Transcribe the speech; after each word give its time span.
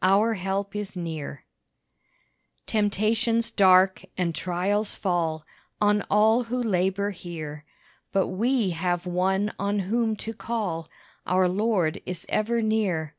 Our 0.00 0.32
Help 0.32 0.74
Is 0.74 0.96
Near 0.96 1.44
Temptations 2.66 3.50
dark 3.50 4.02
and 4.16 4.34
trials 4.34 4.96
fall 4.96 5.44
On 5.78 6.02
all 6.08 6.44
who 6.44 6.56
labor 6.62 7.10
here; 7.10 7.66
But 8.12 8.28
we 8.28 8.70
have 8.70 9.04
One 9.04 9.52
on 9.58 9.80
whom 9.80 10.16
to 10.24 10.32
call: 10.32 10.88
Our 11.26 11.50
Lord 11.50 12.00
is 12.06 12.24
ever 12.30 12.62
near. 12.62 13.14